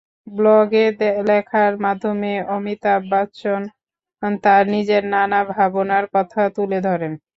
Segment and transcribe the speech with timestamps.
[0.27, 0.85] ব্লগে
[1.27, 3.61] লেখার মাধ্যমে অমিতাভ বচ্চন
[4.43, 7.13] তাঁর নিজের নানা ভাবনার কথা তুলে ধরেন।